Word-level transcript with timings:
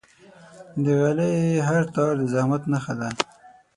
د 0.83 0.85
غالۍ 0.99 1.35
هر 1.67 1.83
تار 1.93 2.11
د 2.19 2.21
زحمت 2.33 2.63
نخښه 2.71 2.93
ده. 2.99 3.09